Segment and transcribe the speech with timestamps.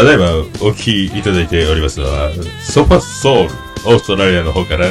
[0.00, 0.30] ただいま
[0.62, 2.30] お聴きいただいておりますのは、
[2.62, 3.50] ソファソウル、
[3.84, 4.86] オーストラリアの方から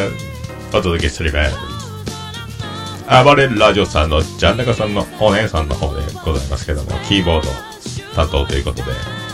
[0.72, 3.24] お届けしております。
[3.24, 7.50] 暴れラジオさんのジャンナカさんのお姉さんの方でございますけども、キーボード
[8.14, 8.92] 担当ということで、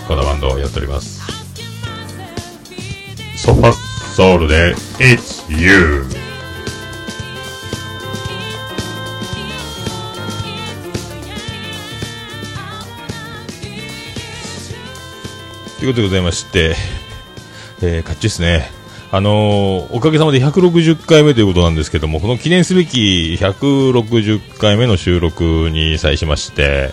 [0.07, 1.19] このバンドをやっております。
[3.35, 6.24] ソファソウルで、It's You!
[15.85, 16.75] いうことでございまして、
[17.81, 18.69] えー、かっちですね。
[19.11, 26.91] あのー、おかげさまで160回目ということなんですけども、この記念すべき160回目の収録に際しまして、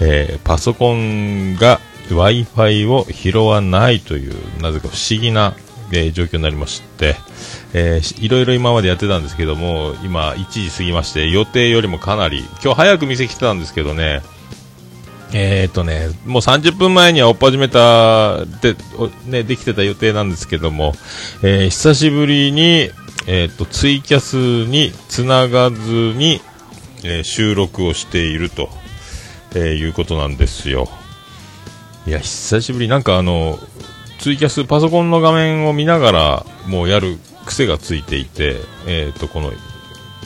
[0.00, 5.54] えー、パソコンが Wi-Fi を拾わないという、なぜか不思議な、
[5.92, 7.14] えー、状況になりまして、
[7.72, 14.22] えー、いろいろ今までやってたんですけども、今1時過ぎまして、予定よりもかなり、今日早く店来てたんですけどね、
[15.36, 18.76] えー、っとね、もう30分前にはおっ始めた、で、
[19.26, 20.94] ね、できてた予定なんですけども、
[21.42, 22.90] えー、久しぶりに、
[23.26, 25.76] えー、っと、ツイキャスにつながず
[26.16, 26.40] に、
[27.06, 28.70] え収録をしていると、
[29.54, 30.88] えいうことなんですよ。
[32.06, 33.58] いや、久しぶり、なんかあの、
[34.20, 38.56] ツイキャス、パソコンの画面を見ながら、もうやる癖がついていて、
[38.86, 39.52] えっと、この、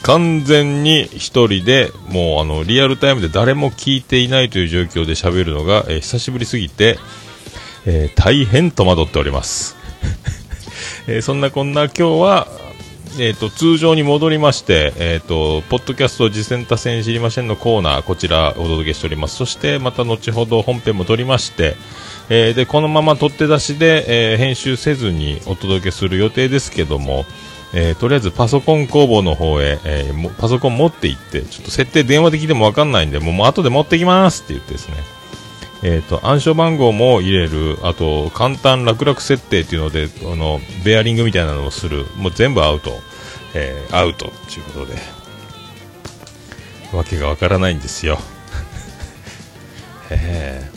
[0.01, 6.97] 完全に一人で、もうあの、リアルタイムで誰も聞いていないという状況で喋るのが、えー、久しぶりすぎて、
[7.85, 9.75] えー、大変戸惑っております。
[11.07, 12.47] えー、そんなこんな今日は、
[13.19, 19.35] えっ、と、通常に戻りまして、えっ、と、ポッドキャスト次戦多戦知りませんのコーナー、こちらお届けしております。
[19.35, 21.75] そして、また後ほど本編も撮りまして、
[22.29, 27.25] えで、このまま取って出しで、え編集せずにお届けする予定ですけども、
[27.73, 34.95] えー、とりあえずパソコン工房の方へ、えー、パソコン持って行って、ちょっと設定電話で聞いてもわかんないんで、もうもう後で持ってきますって言ってですね、
[35.83, 42.91] えっ、ー、と、暗証番号も入れる、あと、簡単楽々設定っていうので、あの、ベアリングみたいなのをする、もう全部アウト、
[43.53, 44.95] えー、アウトっていうことで、
[46.91, 48.19] わけがわからないんですよ。
[50.09, 50.69] え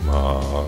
[0.00, 0.66] ー、まあ、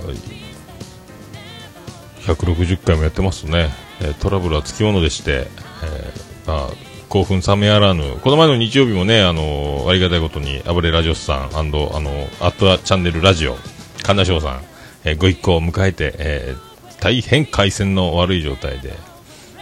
[2.22, 3.68] 160回もやってますね。
[4.00, 5.46] えトラブルはつきものでして、
[5.82, 6.70] えー、まあ、
[7.08, 12.10] 興奮冷めやらぬ、この前の日曜日もね、あのー、ありがたいことに、暴れラジオスさん、あの、あの、
[12.40, 13.56] アットチャンネルラジオ、
[14.02, 14.64] 神田翔さん、
[15.04, 18.94] えー、ご一行を迎えて、えー、大変回線の悪い状態で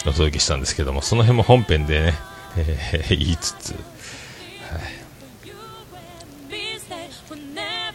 [0.06, 2.14] お届けしたんですけども、その辺も本編でね、
[2.56, 3.80] えー、言いつつ、はい、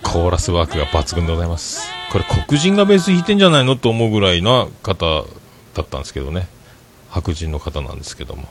[0.04, 1.82] コーラスワークが抜群でございます。
[2.12, 3.76] これ黒人がベース弾いてんじゃないの？
[3.76, 5.26] と思うぐらいな方
[5.78, 6.48] だったんですけどね。
[7.10, 8.44] 白人の方なんですけども、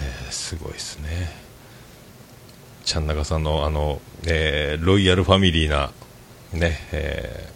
[0.00, 1.30] えー、すごいですね。
[2.84, 5.90] ちゃんなかさんのあの、えー、ロイヤルファミリーな
[6.52, 7.50] ね、え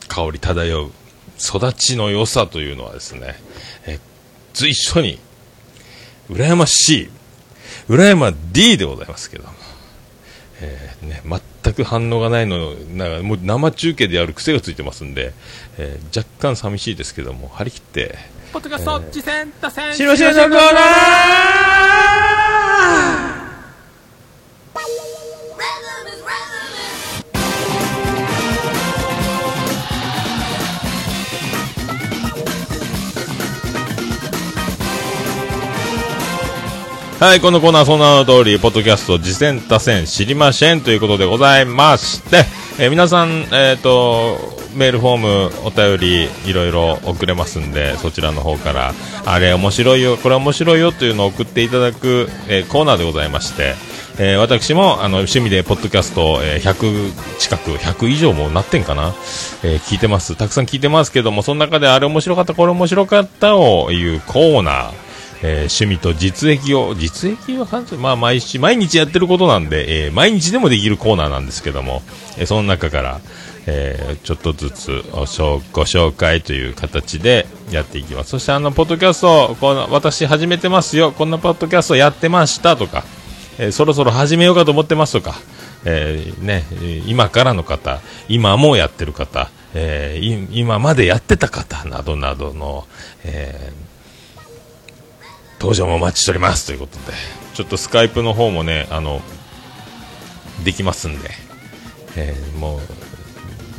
[0.00, 0.90] ー、香り漂う
[1.38, 3.34] 育ちの良さというのはですね、
[3.86, 4.00] えー、
[4.54, 5.18] 随所に
[6.28, 7.10] 羨ましい
[7.88, 9.50] 羨ま D でございますけども、
[10.60, 11.22] えーね、
[11.62, 15.32] 全く反応がないのなんかもう生中継でやる癖がついてますんで、
[15.78, 18.18] えー、若干寂しいですけども張り切って
[18.52, 20.62] ポッドキャスト、次戦打線、白白のコーナー
[37.20, 42.44] はい、このコーナーその名の通り、ポッドキャスト、次戦打線知りませんということでございまして、
[42.78, 53.74] えー、皆さん、えっ、ー、と、メールフォーム、お便り、いろいろ送れますんで、そちらの方から、あれ面白いよ、これ面白いよというのを送っていただく、えー、コーナーでございまして、
[54.18, 59.14] えー、私もあの趣味でポッドキャスト、えー、100近く、100以上もなってんかな、
[59.62, 60.36] えー、聞いてます。
[60.36, 67.66] たくさん聞いてますけども、その中であれ面白かった、これ面白かったをいうコーナー、えー、趣味と実益を、実益は
[67.98, 72.02] まあ毎日、毎日やってることなんで、えー、毎日でもできるコーナーなんですけども、
[72.38, 73.20] えー、その中から、
[73.66, 78.30] えー、ちょっとずつご紹介という形でやっていきます。
[78.30, 83.04] そしてあの、ポッドキャスト、この私始めてますよ、こんなポッドキャストやってましたとか、
[83.58, 85.36] えー、そろそろ始めようかと思ってますとか、
[85.84, 86.64] えー、ね、
[87.06, 92.86] 今からの方、今もやってる方、えー、今までやってた方などなどの、
[93.24, 93.72] え、
[95.60, 96.66] 登場もお待ちしております。
[96.66, 97.16] ということで、
[97.54, 99.22] ちょっとスカイプの方もね、あの、
[100.64, 101.30] できますんで、
[102.16, 102.80] え、もう、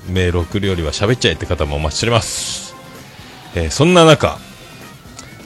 [0.07, 2.75] メール送るよりは喋っちゃえって方もお待ちしております。
[3.55, 4.39] えー、そんな中、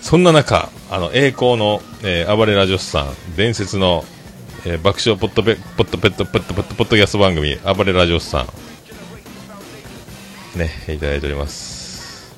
[0.01, 4.05] そんな中、あの、栄光の、えー、暴れラジオスさん、伝説の、
[4.65, 8.47] えー、爆笑ポットペ、ポットペット、ポットポット、ポッドキャスト番組、暴れラジオスさ
[10.55, 12.35] ん、ね、いただいております。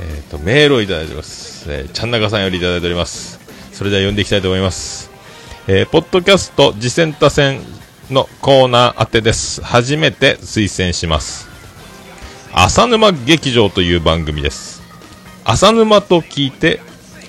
[0.00, 1.72] えっ、ー、と、メールをいただいております。
[1.72, 3.40] えー、ちゃんなかさんよりいただいております。
[3.72, 5.10] それでは読んでいきたいと思います。
[5.66, 7.60] えー、ポッドキャスト次戦多戦
[8.10, 9.62] のコーナー宛てです。
[9.62, 11.48] 初めて推薦します。
[12.52, 14.82] 浅沼劇場という番組です。
[15.44, 16.80] 浅沼と聞いて、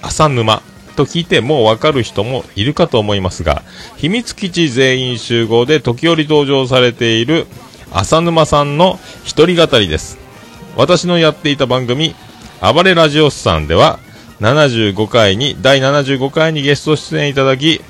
[0.02, 0.62] 浅沼
[0.96, 3.64] と聞いてもうわかる人もいるかと思いますが、
[3.98, 7.48] 秘密基地全員集合で時折登場されている
[7.92, 10.18] 浅沼さんの一人語りです。
[10.76, 12.16] 私のやっていた番組、
[12.62, 14.00] 暴れラジオスさんでは、
[14.42, 17.82] 75回に、第75回にゲスト出演いただき、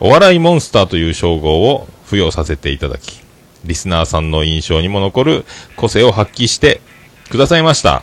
[0.00, 3.20] お笑いモンスターという称号を付与させていただき、
[3.64, 5.44] リスナーさんの印象にも残る
[5.76, 6.80] 個性を発揮して
[7.28, 8.02] くださいました。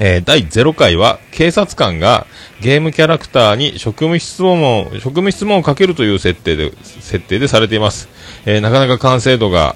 [0.00, 2.26] えー、第0回は警察官が
[2.60, 8.08] ゲームキャラクターに職務質問を、職務質問をかけるという設定で、設定でされています。
[8.46, 9.74] えー、なかなか完成度が、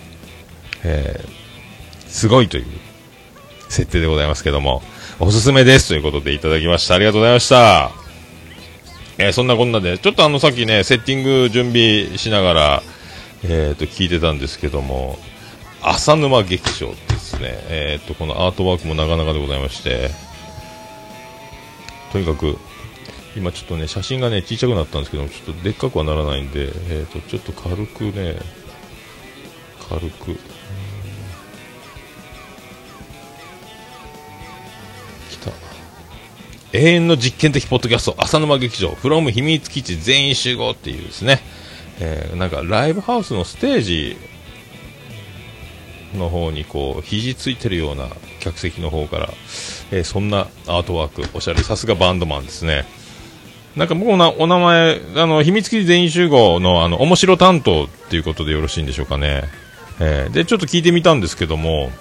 [0.85, 2.67] えー、すごいという
[3.69, 4.83] 設定でございますけども、
[5.19, 6.95] おすすめですということでいただきました。
[6.95, 7.91] ありがとうございました。
[9.19, 12.83] え、そんなこんなで、ちょっとあのさっきね、セッティング準備しながら、
[13.45, 15.19] え、ー、と、聞いてたんですけども、
[15.83, 20.11] 浅沼劇場ですね、え、ー、と、このアートワークもなかなかでございまして、
[22.13, 22.57] とにかく、
[23.37, 28.37] 今ちょっとね、写真がね、小さくなったんですけど、ちょっとでっかくはならないんで、えっ、と、ちょっと軽くね、
[29.89, 30.39] 軽く、
[36.75, 41.41] 永遠の実験的ポッドキャスト、浅沼劇場、フロム秘密基地全員集合っていうですね、
[42.05, 44.17] えー、なんかライブハウスのステージ
[46.19, 48.09] の方にこう、肘ついてるような
[48.41, 49.29] 客席の方から、
[49.93, 52.85] えー、そんなアートワーク、おしゃれ、さすがバンドマンですね。
[53.77, 59.45] なんか僕のお名前、あの、秘密基地全員集合の、あの、面白担当っていうことでよろしいんでしょうかね。
[60.01, 61.93] えー、で、ちょっと聞いてみたんですけども、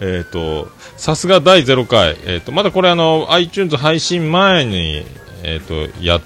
[0.00, 5.06] えっ、ー、と、さすが第0回、え、ー、と、まだこれあの、iTunes 配信前に、
[5.44, 6.20] えっ、ー、と、や、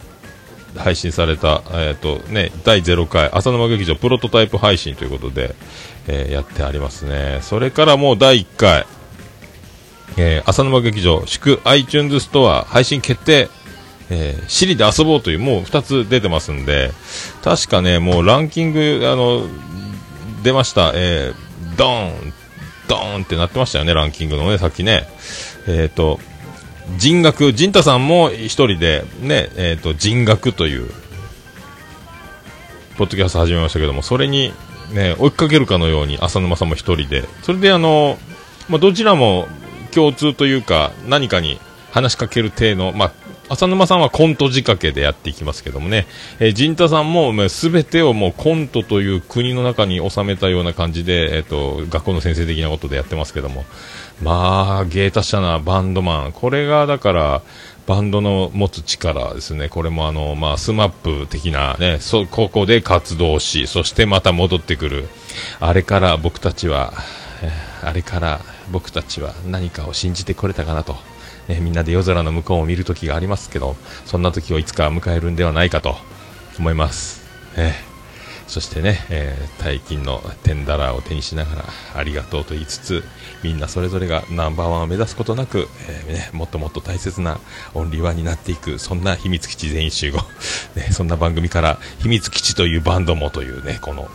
[0.79, 5.55] 配信された、えっ、と、ね、第0回、浅沼劇場プロトタイプ配信ということで、
[6.07, 7.41] えやってありますね。
[7.43, 8.87] それからもう第1回、
[10.17, 13.49] え浅沼劇場、祝 iTunes ストア配信決定、
[14.11, 16.93] えー、シリで遊ぼうという、もう2つ出てますんで、
[17.43, 19.47] 確かね、もうランキング、あの、
[20.43, 22.33] 出ました、えー、ドーン
[22.89, 25.07] ドーンってなってましたよね、ランキングのね、さっきね。
[25.69, 26.19] えっ、ー、と、
[26.97, 30.89] 人学、陣太さんも一人で、ね、えっ、ー、と、人学という、
[32.97, 34.53] ポッドキャスト始めましたけども、それに、
[34.93, 38.19] ね、追いかけるかのように、浅沼さんも一人で、それであの、
[38.69, 39.47] まあ、どちらも
[39.93, 41.61] 共通というか、何かに
[41.93, 43.13] 話しかける体の、まあ、
[43.51, 46.07] 浅沼さんはコント仕掛けでやっていきますけどもね、
[46.39, 53.65] えー、陣太さんもすべてをもうコントという国の中に収めたような感じで、えっ、ー、と、学校の先生的なことでやってますけども、
[54.23, 57.43] まあ、芸達者なバンドマン、これがだから、
[57.87, 65.09] バンドの持つ力ですね、これもあの、まあ、 SMAP 的なね、そ、ここで活動し、そしてまた戻ってくる。
[65.61, 66.93] あれから僕たちは、
[67.83, 68.41] あれから
[68.73, 70.97] 僕たちは何かを信じてこれたかなと。
[71.49, 75.97] えみんなで夜空の向こうを見る時がありますけど、そんな時をいつか迎えるんではないかと
[76.59, 77.23] 思います。
[77.57, 77.73] え
[78.49, 83.05] そしてね、えー、大金のテンダラーを手にしながらありがとうと言いつつ
[83.43, 87.39] みんなそれぞれがナンバーワンを目指すことなく、えー、ね、もっともっと大切な
[87.75, 90.19] オンリーワンになっていくそんな秘密基地全員集合、
[90.75, 94.09] ね、そんな番組から秘密基地というバンドもというねこの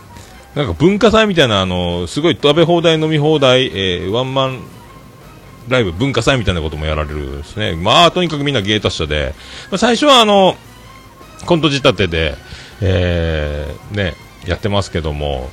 [0.56, 4.60] なんか文化祭みたいなあのすごい食べ放題飲み放題、えー、ワンマン
[5.70, 7.76] ライブ、文化祭みたいなこともやられるですね。
[7.76, 9.34] まあ、とにかくみんな芸達者で、
[9.72, 10.56] まあ、最初はあの、
[11.46, 12.36] コント仕立てで、
[12.82, 14.16] えー、ね、
[14.46, 15.50] やってますけども、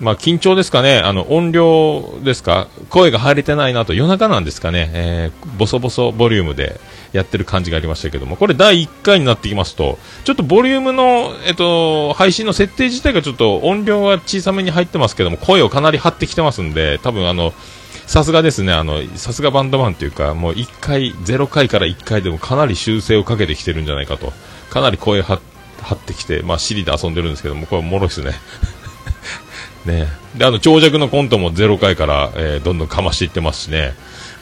[0.00, 6.80] まあ、緊張ですかね、あの、音量ですか、声が入れてないなと、夜中なんですかね、えー、ボソボソボリュームで
[7.12, 17.52] やってる感じがありましたけども、これ第1回になってきますと、ちょっとボリュームの、えっと、配信の設定自体がちょっと音量は小さめに入ってますけども、声をかなり張ってきてますんで、多分あの、
[18.06, 24.32] さすがですね、あの、さすがバンドマンというか、もう1回、0回から1回でもかなり修正をかけてきてるんじゃないかと。
[24.70, 28.32] かなり声張ってきて、まあ、シリで遊んでるんですけども、これもろいですね。
[29.84, 33.94] ねで、あの、長尺のコントも0回から、えー、どんどんかましていってますしね。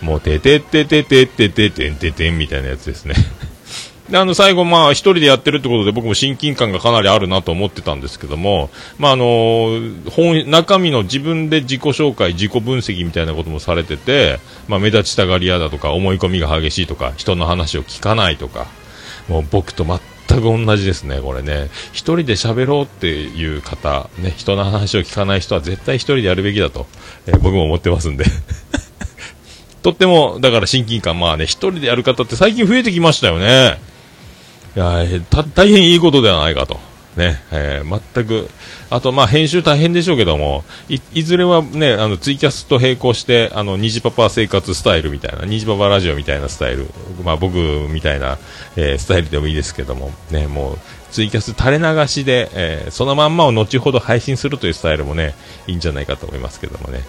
[0.03, 3.15] もう、ててててててててんててんみたいなやつですね。
[4.09, 9.81] で、あの、最後、まあ、一人でやってるってことで、僕も親近感がかなりあるなと思ってたんですけども、まあ、あの、
[10.11, 18.67] 本、中身の自分で自己紹介、自己分析みたいなこともされてて、まあ、目立ちたがり屋だとか、思い込みが激しいとか、人の話を聞かないとか、
[19.29, 21.71] もう僕と全全く同じですね、これね。
[21.93, 26.87] 1人で喋ろうっていう方、ね、人の話を聞かない人は絶対1人でやるべきだと、
[27.27, 28.27] えー、僕も思ってますんで。
[29.83, 33.81] とっても、だから親近感、まあね、1人でやる方って最近増えてきましたよね。
[34.77, 35.03] いや、
[35.55, 36.79] 大変いいことではないかと。
[37.19, 38.49] ね、えー、全く、
[38.89, 46.87] あと、まあ、編集大変でしょうけども、い、ずれはね、あの、ツイキャスと並行して、あの、虹パパ生活スタイルみたいな、虹パパラジオみたいなスタイル、
[47.25, 47.57] まあ、僕
[47.91, 48.39] みたいな、
[48.77, 50.79] えー、スタイルでもいいですけども、ね、もう、
[51.11, 55.35] ツイキャス垂れ流しで、えー、そのまんまを後ほど配信するというスタイルもね、
[55.67, 57.03] いいんじゃないかと思いますけどもね。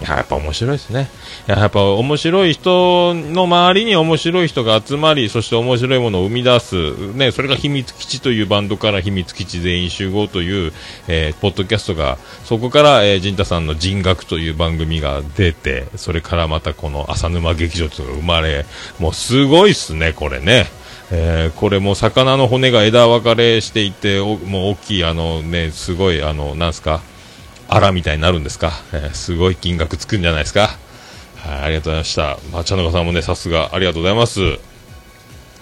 [0.00, 1.08] やっぱ面白いですね。
[1.48, 7.12] やっぱ面白い人の周りに面白い人が集まり、そして面白いものを生み出す。
[7.14, 10.72] ね、それが秘密基地というバンドから秘密基地全員集合という、
[11.08, 18.66] えー、ポッドキャストが、そこから、えー、陣太さんの人学という番組が出て、それからまたこの浅沼劇場というのが生まれ、
[19.00, 20.66] もうすごいっすね、これね。
[21.10, 24.38] えー、これも魚の骨が枝分かれしていて、もう
[24.72, 27.00] 大きい、あのね、すごい、あの、なんすか、
[27.68, 30.70] あらみたいになるんですか、えー、すごい金額つくんじゃないですか？
[31.36, 32.38] はい、ありがとうございました。
[32.52, 34.40] まあ、茶のさんもね、さすがありがとうございます。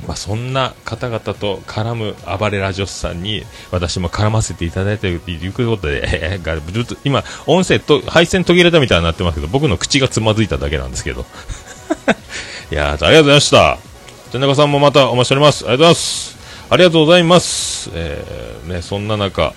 [0.06, 6.38] まあ、そんな方々と絡む暴れラジオスさんに私も絡ませていただいているということで、
[7.04, 11.24] 今、音声と配線途切れたみたいになってますけど、僕の口がつまずいただけなんですけど。
[12.70, 13.78] いやありがとうございました。
[14.32, 15.64] 田中さんもまたお待ちしております。
[15.66, 16.36] ありがとうございます。
[16.68, 17.90] ありがとうございます。
[17.94, 19.54] えー、ね、そんな中、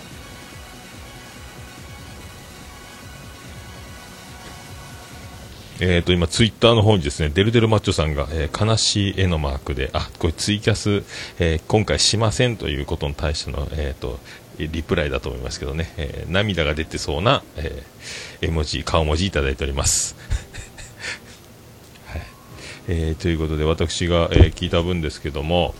[5.81, 11.03] えっ、ー、と、今、ツイッターの方にですね、デルデルマッチョさんが、えー、悲しい絵のマークで、あ、これツイキャス、
[11.39, 14.19] えー、今回しませんということに対しての、えっ、と、
[14.57, 17.83] リプライだと思いますけどね、え涙が出てそうな、え
[18.41, 20.17] 絵文字、顔文字いただいております。
[22.07, 22.21] はい。
[22.89, 25.75] えということで、私が、え聞いた分ですけども、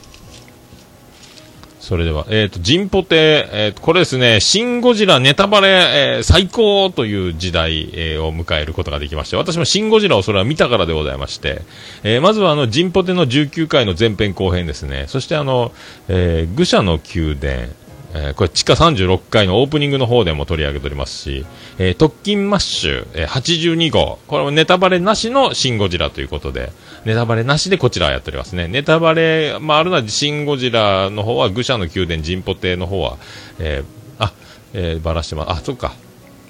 [1.90, 11.64] それでは、えっ、ー、と、ジンポテ、えー、これですね、シン・ゴジラネタバレ、えー、最高という時代、えー、を迎えることができまして、私もシン・ゴジラをそれは見たからでございまして、
[12.04, 15.72] えー、まずはあの、ジンポテの19回の前編後編ですね、そしてあの、
[16.10, 17.70] えー、愚者の宮殿、
[18.14, 21.46] えー、これ地下36階のオープニングの方でも取り上げておりますし、
[21.80, 26.72] えー、特勤マッシュ、えー、82号、これもネタバレなしのシン・ゴジラということで、
[27.06, 28.68] ネタバレなしでこちらやっておりますね。
[28.68, 33.18] ネタバレ、まあ、あるのはシン・ゴジラの方は、愚者の宮殿、ジンポテの方は、
[33.60, 34.34] えー、あ、
[34.74, 35.52] えー、ばらしてます。
[35.52, 35.94] あ、そっか。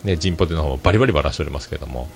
[0.03, 2.09] ね、ジンポテの方バリバリばらしておりますけども。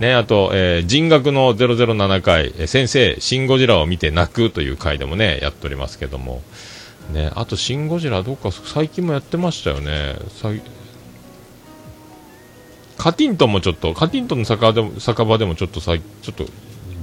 [0.00, 6.42] ね、あと、えー、人学の007回、えー、先生、シン・ゴジラを見て泣くという回でもね、やっておりますけども。
[7.12, 10.16] ね、あと、シン・ゴジラ、どっか最近もやってましたよね。
[12.98, 16.46] カティントンもちょっと、カティントンの酒場でも酒場でもちょっとさちょっと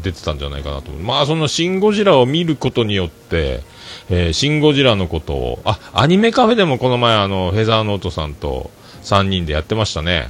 [0.06, 1.04] 出てたんじゃないかなと思う。
[1.04, 3.62] まあ、そのシン・ゴジラを見ることによって、
[4.10, 8.70] えー、シン・ゴジラのことを、あ、アニメカフェでもこの前、あの、フェザーノートさんと
[9.04, 10.30] 3人でやってましたね。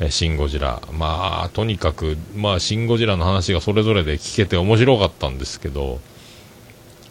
[0.00, 0.82] えー、シン・ゴジラ。
[0.92, 6.00] まあ、とにかく、まあ、シン・ゴジラの話がそれぞれで聞けて面白かったんですけど、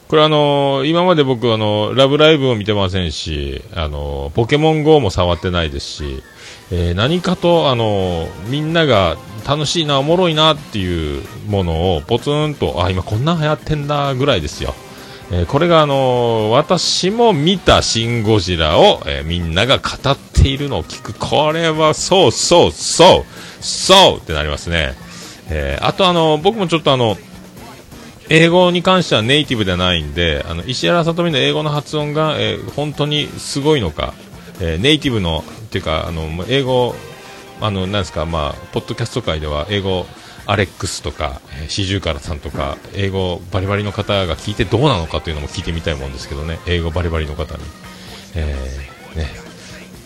[0.09, 6.21] これあのー、今まで僕あの、ラブライブを見てませんし、あのー、ポケモン GO も触ってないですし、
[6.71, 14.73] えー、何かとあのみんなが楽しいな、おもろいなっていうものをポツンと、あ、今こんな流行ってんだぐらいですよ。
[15.33, 21.13] えこれがあの私も見たシン・ゴジラを、えみんなが語っているのを聞く。
[21.13, 24.93] これはそうそうそうそうってなりますね。
[25.49, 27.17] えあとあの僕もちょっとあの、
[28.29, 34.13] 英語に関してはネイティブではないんで、あの、石原さとみの英語の発音が、え、本当にすごいのか、
[34.61, 36.95] えー、ネイティブの、っていうか、あの、英語、
[37.59, 40.05] あの、なんですか、まあ、ポッドキャスト界では、英語、
[40.45, 47.63] アレックスとか、四十からさんとか、英語バリバリの方が聞いてどうなのかというのも聞いてみたいもんですけどね、英語バリバリの方に。
[48.35, 49.27] えー、ね、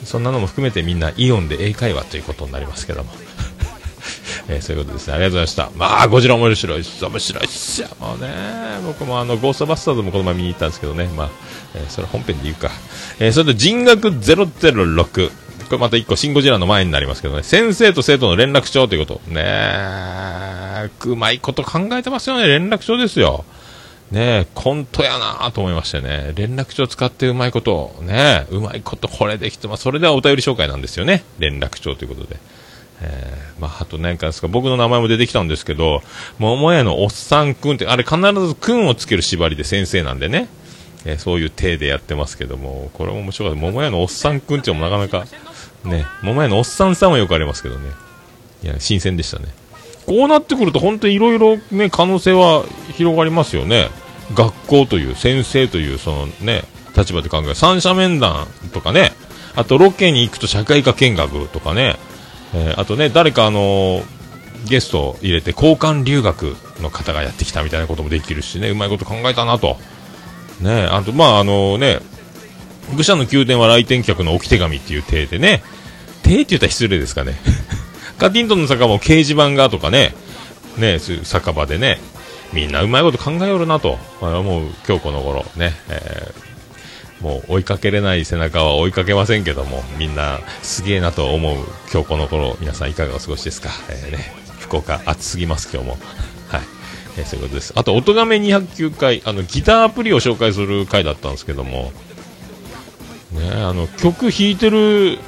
[0.03, 3.11] そんなのも含めてみんなイオンで英会話ということになりますけども。
[4.47, 5.13] えー、そういうことですね。
[5.13, 5.71] ありがとうございました。
[5.75, 7.03] まあ、ゴジラ面白いっす。
[7.03, 7.83] 面白いっす。
[7.99, 8.29] もうね、
[8.85, 11.05] 僕もあの、ゴーストバスターズもこの前見に行ったんですけどね。
[11.15, 11.29] まあ、
[11.75, 12.71] えー、それ本編で言うか。
[13.19, 15.29] えー、それで人学006。
[15.65, 17.43] これまた一個、シンゴジラの前になりますけどね。
[17.43, 19.31] 先生と生徒の連絡帳ということ。
[19.31, 22.47] ねえ、うまいこと考えてますよね。
[22.47, 23.45] 連絡帳ですよ。
[24.11, 26.33] ねえ、コントやなと思いましてね。
[26.35, 29.83] 連絡帳使ってうまいこと、ねうまいことこれできてます。
[29.83, 31.23] それではお便り紹介なんですよね。
[31.39, 32.37] 連絡帳ということで。
[33.01, 36.01] えー、まあ、あと何かですか、僕の名前も出てきたんですけど、
[36.37, 38.17] 桃屋のおっさんくんって、あれ必
[38.47, 40.47] ずくんをつける縛りで先生なんでね、
[41.05, 43.61] えー、そういう体でやってますけども、これも面白かった。
[43.61, 45.27] 桃屋のおっさんくんっていうのもなかなか、
[45.83, 47.91] ね、桃屋のおっさんさんはよくありますけどね、
[48.63, 49.45] いや、新鮮でしたね。
[50.05, 53.89] こうなってくると本当にいろいろね、可能性は広がりますよね。
[54.33, 56.63] 学校という、先生という、そのね、
[56.95, 57.55] 立場で考える。
[57.55, 59.13] 三者面談とかね、
[59.55, 61.97] あとロケに行くと社会科見学とかね、
[62.53, 64.03] えー、あとね、誰かあのー、
[64.67, 69.77] ゲストを入れて交換留学の方がやってきたみたいなこともできるしね、うまいこと考えたなと。
[70.65, 71.99] ね、あと、まああのね、
[72.95, 75.63] 愚者の宮殿は来店客の置き手紙っていう体でね、
[76.23, 77.35] 体って言ったら失礼ですかね。
[78.17, 80.13] カティントンの酒場も掲示板がとかね、
[80.77, 81.99] ね、酒場でね、
[82.53, 85.45] みんなうまいこと考えよるなと、まあ、思う今日この頃。
[85.55, 91.57] ね、えー、もう追いかけれない背中は追いかけませんけども、みんなすげえなと思う
[91.91, 93.69] 今日この頃、皆さんいかがお過ごしですか？
[93.89, 95.97] えー、ね、福岡暑すぎます今日も。
[97.17, 97.73] えー、そういうことです。
[97.75, 101.91] あと、音亀209回、あの、ギターアプリを紹介する回だったんですけども、
[103.31, 105.19] ね、あの、曲弾いてる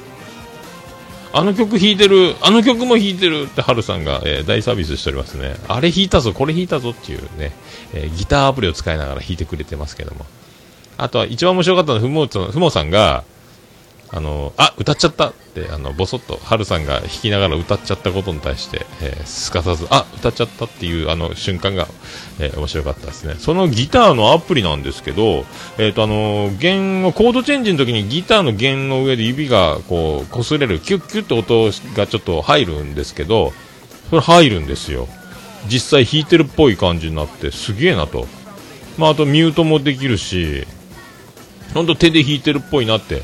[1.33, 5.55] あの曲弾いてる、あの曲も弾いてるってハルさんが、えー、大サービスしておりますね。
[5.67, 7.51] あれ弾いたぞ、これ弾いたぞっていうね、
[7.93, 10.25] えー、ギターアプリを使いながら弾いてくれてますけども。
[10.97, 13.23] あとは一番面白かったのは、ふも、ふもさんが、
[14.09, 21.87] あの、あ、歌っちゃったって、あの、ぼそっと、はるさんが弾きながら歌っちゃったことに対して、えー、すかさず、あ、歌っちゃったっていう、あの、瞬間が、
[22.39, 23.35] えー、面白かったですね。
[23.37, 25.45] そのギターのアプリなんですけど、
[25.77, 31.65] えっ、ー、と、あの、弦を、コードチェンジの時にギターの弦の上で指が、こう、擦れる、キュッキュッと音
[31.95, 33.51] がちょっと入るんですけど、
[34.09, 35.09] それ入るんですよ。
[35.69, 38.25] 実際弾いてるっぽい感じになって、すげえなと。
[38.97, 40.65] まあ、あとミュートもできるし、
[41.73, 43.21] ほんと手で弾いてるっぽいなって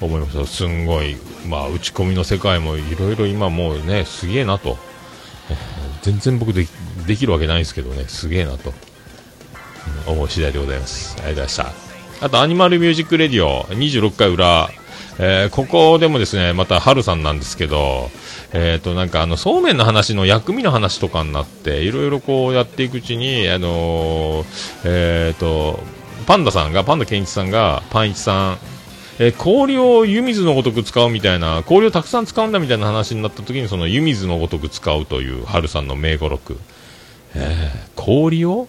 [0.00, 1.16] 思いましたすんごい、
[1.48, 4.78] まあ、打ち込みの世界もいろいろ今もうねすげえなと、
[6.02, 6.66] 全然僕で
[7.06, 8.04] できるわけないですけどね。
[8.08, 8.72] すげえなと、
[10.06, 11.16] 思う次第でございます。
[11.18, 12.26] ありがとうございました。
[12.26, 13.64] あとアニマルミュージックレディオ。
[13.64, 14.70] 26回裏。
[15.18, 18.10] えー、ここでもですね、また、春さんなんですけど、
[18.52, 24.46] えっ、ー、と、なんか、あの、そうめんの話の薬味の話とかになって、いろいろこうやっていくうちに、あのー、
[24.84, 25.78] えっ、と、
[26.26, 28.58] パンダさんが、パンダケンイチさんが、パンイチさん、
[29.18, 36.58] えー、氷を湯水のごとく使うみたいな、氷をたくさん使うんだみたいな話になった時に、その湯水のごとく使うという春さんの名語録。
[37.34, 38.68] えー、氷を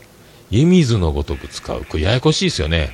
[0.51, 1.85] 湯水のごとく使う。
[1.85, 2.91] これややこしいですよね。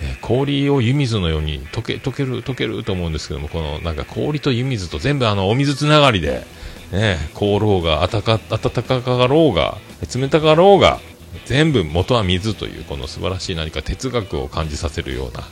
[0.00, 6.46] えー、氷を湯水のように溶け、溶ける、溶けると思うんですけども、このなんか氷と湯水と全部あのお水つながりで、
[6.92, 9.76] ね、凍ろうが、暖か、暖かかろうが、
[10.14, 11.00] 冷たかろうが、
[11.44, 15.44] 全部元は水というこの素晴らしい何か哲学を感じさせるような、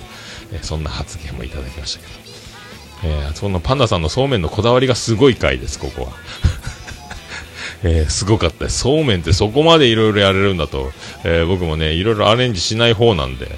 [0.53, 2.13] え、そんな発言もいただきましたけど、
[3.05, 6.13] えー、そのパンダさんのそうめんのこだわりがすごい回です、ここは。
[7.83, 8.69] えー、すごかった。
[8.71, 10.93] そうめんってそこまでいろいろやれるんだと、
[11.25, 13.51] えー、僕もね、いろいろアレンジしない方なんで、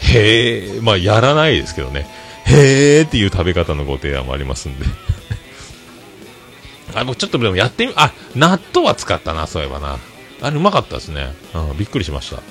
[0.00, 2.06] へえ、まあやらないですけどね、
[2.44, 4.86] へえっていう食べ方のご提案もありますんで。
[6.94, 9.98] あ、僕ちょっとでもやってみ、あ、納豆は使ったな、そういえばな。
[10.40, 11.34] あれうまかったですね。
[11.54, 12.42] うん、びっくりしました。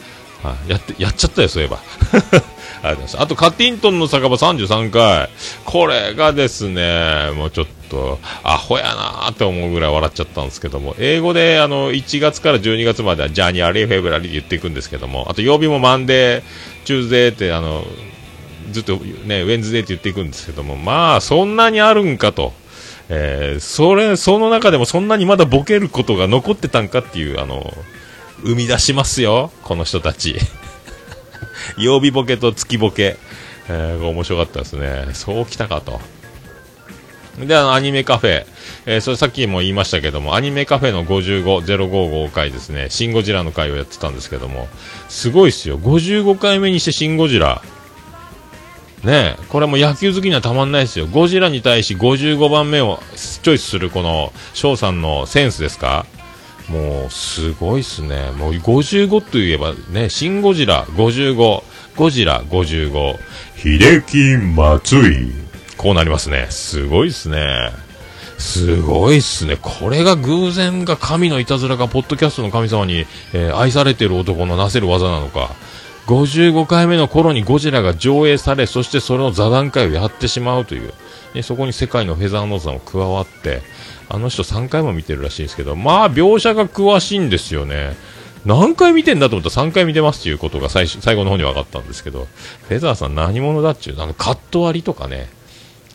[0.44, 1.80] はい、やって、やっちゃったよ、そういえば。
[2.84, 3.22] あと。
[3.22, 5.30] あと、カティントンの酒場33回。
[5.66, 17.86] これがですね、もうちょっと、アホやなーって思うぐらい笑っちゃったんですけども、英語で、あの、1月から12月までは、 January、February って言っていくんですけども、あと、曜日も Monday、Tuesday って、あの、
[18.72, 22.54] ずっとね、 Wednesday って言っていくんですけども、まあ、そんなにあるんかと。
[23.14, 27.74] えー、それ、その中でもそんなにまだボケることが残ってたんかっていう、あの、
[28.44, 30.36] 生み出しますよ、この人たち。
[31.78, 33.18] 曜日ボケと月ボケ、
[33.70, 35.08] えー、面白かったですね。
[35.14, 36.02] そうきたかと。
[37.40, 38.46] で、あの、アニメカフェ。
[38.86, 44.68] えー、それさっきも言いましたけども、アニメカフェの55、055回ですね、シン・ゴジラの回をやってたんですけども、
[45.08, 45.78] すごいっすよ。
[45.80, 47.62] 55回目にしてシン・ゴジラ。
[49.04, 51.08] ねこれも野球好きにはたまんないですよ。
[51.08, 56.06] ゴジラに対し55番目をチョイスするこの翔さんのセンスですか？
[56.72, 58.32] もう、すごいっすね。
[58.32, 61.64] もう、55といえばね、シン・ゴジラ55、
[61.98, 63.18] ゴジラ55、
[63.58, 65.32] 秀樹松井。
[65.78, 66.48] こうなりますね。
[66.50, 67.72] すごいっすね。
[68.38, 69.58] すごいっすね。
[69.62, 75.52] これが偶然が神のいたずらが、ポッドキャストの神様に、えー、愛されてる男のなせる技なのか。
[76.08, 80.94] 55回目の頃にゴジラが上映され、そしてそれの座談会をやってしまうという。
[81.34, 83.62] でそこに世界のフェザーノートさんも加わって、
[84.14, 87.96] あの人3回も見てるらしいんですけど、まあ、描写が詳しいんですよね。
[88.46, 92.28] 何回見てんだと思ったら3回見てますっていうことが最最後の方に分かったんですけど、
[92.68, 95.30] フェザーさん何者だっちゅう、あの、カット割りとかね、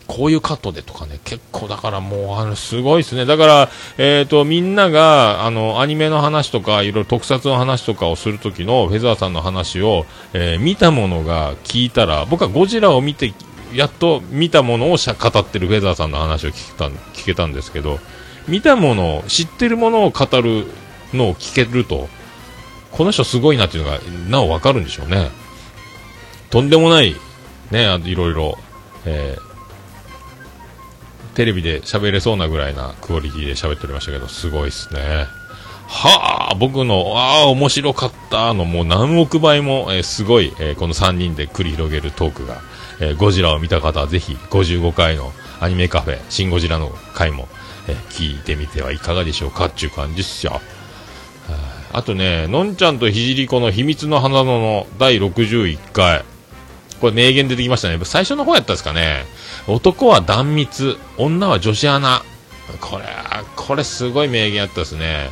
[0.07, 3.25] こういうカットでとかね、結構だからもう、あの、すごいですね。
[3.25, 13.33] だから、えっ、ー、と、みんなが、あの、アニメの話とか、いろいろ特撮の話とかをするときのフェザーさんの話を、えー、見たものが聞いたら、僕はゴジラを見て
[13.73, 17.99] やっと見たものを語ってるフェザーさんの話を聞けた聞けたんですけど、
[18.47, 20.67] 見たもの、知ってるものを語る
[21.13, 22.07] のを聞けると、
[22.91, 23.99] この人すごいなっていうのが、
[24.29, 25.29] なおわかるんでしょうね。
[26.49, 27.15] とんでもない
[27.71, 28.57] ね、あいろいろ、
[29.05, 29.47] えー
[31.37, 35.27] テレビで喋れそうなぐらいなクオリティで喋っておりましたけど、すごいっすね。
[35.87, 42.63] はあ、僕の、ああ、面白かったの、もう何億倍も、えー、すごい、えー、この3人で繰り広げるトークが、
[42.99, 47.47] えー、ゴジラを見た方はぜひ、55回のアニメカフェ、シン・ゴジラの回も、
[47.87, 50.61] え聞いてみてはいかがでしょうかっていう感じっすよ。
[51.93, 56.23] あとね、のんちゃんとひじりこの秘密の花野の第61回。
[56.99, 57.99] これ名言出てきましたね。
[58.03, 59.25] 最初の方やったんですかね。
[59.67, 62.23] 男は断蜜、女は女子アナ。
[62.81, 63.05] これ、
[63.55, 65.29] これすごい名言あったですね。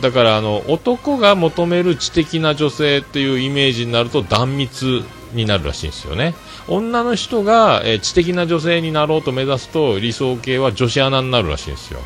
[0.00, 6.34] だからあの男が求める知的な女性っていうイメージになると断蜜になるらしいんですよね
[6.68, 12.00] 女の人が、え知的な女性になろうと目指すと理想系は女子アナになるらしいんですよ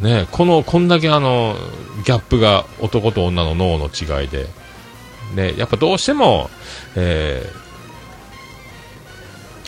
[0.00, 1.56] ねこのこんだけあの
[2.04, 4.46] ギャップが男と女の脳の違いで
[5.34, 6.50] ねやっぱどうしても、
[6.96, 7.62] えー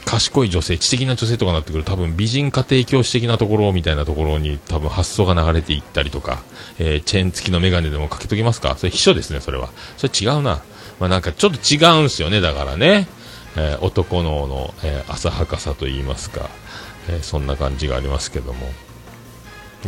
[0.06, 6.44] 賢い女性、知的な女性とかになってくると多分美人家庭教師的なところみたいなところに多分発想が流れていったりとか、
[6.78, 8.76] えー、チェーン付きのメガネでもかけときますか？
[8.76, 9.70] それ秘書ですね、それは。
[9.96, 10.62] それ違うな。
[11.00, 13.08] まあなんかちょっと違うんですよね、だからね。
[13.56, 16.50] えー、男脳の、えー、浅はかさと言いますか、
[17.08, 18.68] えそんな感じがありますけども。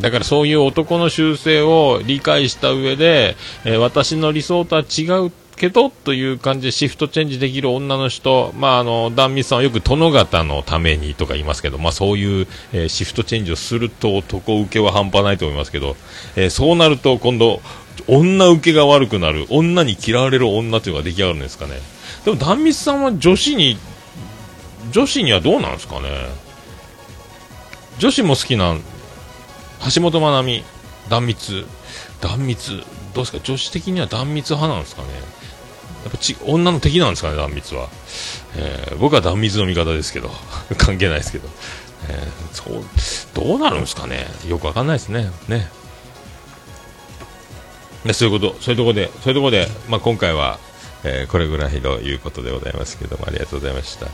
[0.01, 15.97] だからそういう男の習性を理解した上で、え私の理想とは違うけどという感じでシフトチェンジできる女の人、まあ、あの、壇蜜さんはよく殿方のためにとか言いますけど、まあ、そういう、えー、シフトチェンジをすると男受けは半端ないと思いますけど、
[16.37, 17.63] えー、そうなると今度、
[18.07, 21.81] 女受けが悪くなる、女に嫌われる女というのが出来上がるんですかね。
[22.27, 23.79] でも、壇蜜さんは女子に、
[24.91, 26.11] 女子にはどうなんですかね。
[28.01, 28.77] 女子も好きな、
[29.95, 30.65] 橋本まなみ、
[31.09, 31.65] 断蜜、
[32.21, 32.79] 断蜜、
[33.15, 35.09] どうですか、女子的には断蜜派なんですかね。
[36.03, 37.89] やっぱち女の敵なんですかね、断蜜は。
[38.57, 40.29] えー、僕は断蜜の味方ですけど、
[40.79, 41.49] 関係ないですけど、
[42.09, 42.85] えー、そう
[43.35, 45.31] どうなるんですかね、よくわかんないですね。
[45.47, 45.71] ね
[48.05, 50.59] でそういうこと、そういうところで、そういうところで、まあ、今回は、
[51.05, 54.07] えー、これぐらいということでございますけども、ありがとうございました。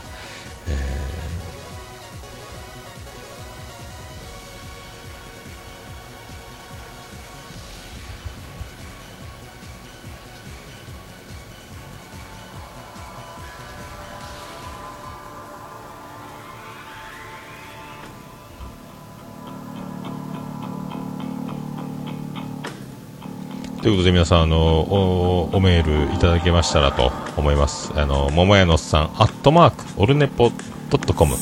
[23.83, 27.91] ということで皆さん、あのお、おメールいただけましたらと思います。
[27.99, 30.51] あの、桃屋のおっさん、アットマーク、オルネポ
[30.89, 31.35] ドットコム。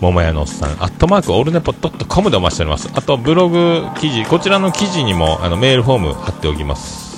[0.00, 2.88] 桃屋のおっさん、アットマーク、オルネポドットコムでお待ちしております。
[2.94, 7.08] あと、ブログ記事、こちらの記事にも、あの、メールフォーム貼っておきます。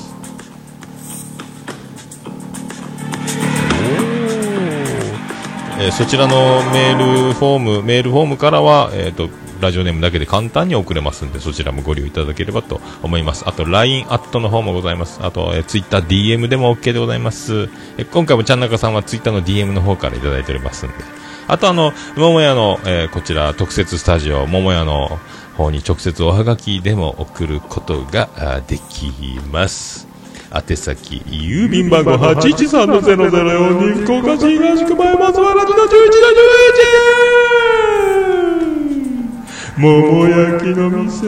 [5.80, 9.28] えー、そちらのメールフォーム、メールフォームからは、えっ、ー、と、
[9.60, 13.44] ラジオネームだけで簡単に送れますんで、そちらもご利用いただければと思います。
[13.46, 15.20] あと、LINE アットの方もございます。
[15.22, 17.68] あと、え Twitter DM でも OK でございます。
[17.98, 20.94] え今回もちゃんなかさんは Twitter の DM の方からいただいておりますんで。
[21.46, 25.18] あと、あの、桃屋の、えー、こちら、特設スタジオ、桃屋の
[25.56, 29.12] 方に直接おはがきでも送ることができ
[29.52, 30.08] ます。
[30.52, 35.84] 宛先、郵便番号813-0042福岡市東区前松原の11の
[37.86, 37.89] 11!
[39.80, 39.86] 桃
[40.28, 41.24] 焼きの店。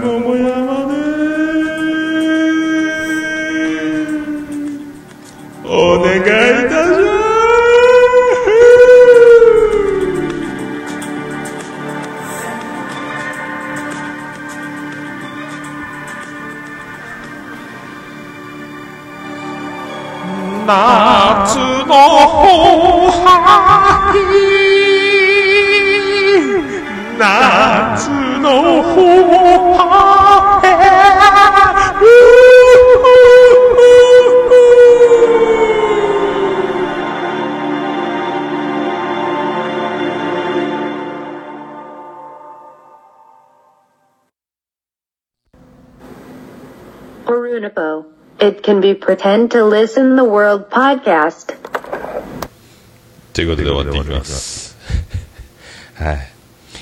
[0.00, 0.94] 桃山で。
[5.66, 5.68] お
[6.00, 6.96] 願いいたし
[20.64, 20.72] ま
[21.46, 21.50] す。
[21.52, 21.54] 夏
[21.86, 24.79] の後輩
[27.19, 29.01] 夏の方
[30.63, 30.75] へ
[47.25, 48.05] Orunipo.
[48.39, 51.55] It can be pretend to listen the world podcast.
[53.33, 54.77] ということで終わっていきます。
[55.95, 56.35] はい。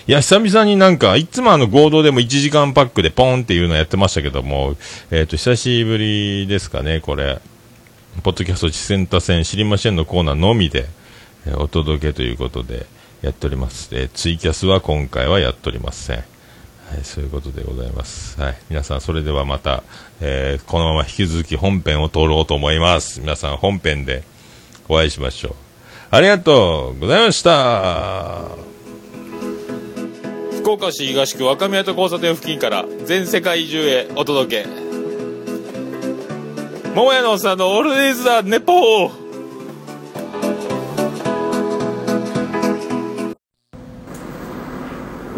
[0.09, 4.75] いや、久々になんか、いつもあの合同でも1時間パックでポンっていうのやってましたけども、
[5.11, 7.43] えっ、ー、と、久しぶりですかね、これ。
[8.23, 10.87] ポッドキャスト次戦多戦知りませんのコーナーのみで、
[11.47, 12.87] えー、お届けということで
[13.21, 13.91] やっております。
[13.93, 16.17] えー、ツイキャスは今回はやっておりません。
[16.17, 16.25] はい、
[17.05, 18.41] そういうことでございます。
[18.41, 18.59] はい。
[18.71, 19.83] 皆さん、それではまた、
[20.23, 23.21] えー、このまま引き続き本編を通ろうと思います。
[23.21, 24.23] 皆さん、本編で、
[24.89, 25.55] お会いしましょう。
[26.11, 28.68] ありがとうございました。
[30.69, 34.69] 福岡市東区若宮と交差点付近から全世界中へお届け。
[36.95, 39.11] 桃屋のおっさんのオールディーズ・ザ・ネポー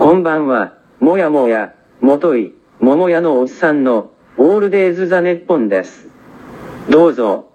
[0.01, 6.09] こんばんは、もやもや、もとい、桃屋のおっさんの、オールデイズ・ザ・ネッポンです。
[6.89, 7.50] どうぞ、